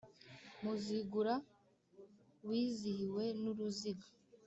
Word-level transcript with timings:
Muzigura 0.61 1.33
wizihiwe 2.47 3.23
n'uruziga 3.41 4.07